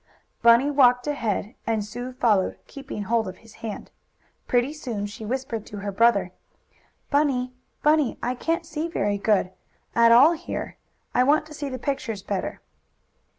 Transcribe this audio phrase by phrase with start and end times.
[0.41, 3.91] Bunny walked ahead, and Sue followed, keeping hold of his hand.
[4.47, 6.31] Pretty soon she whispered to her brother:
[7.11, 7.53] "Bunny!
[7.83, 8.17] Bunny!
[8.23, 9.51] I can't see very good
[9.93, 10.77] at all here.
[11.13, 12.61] I want to see the pictures better."